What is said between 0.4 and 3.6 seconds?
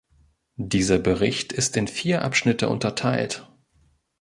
Dieser Bericht ist in vier Abschnitte unterteilt.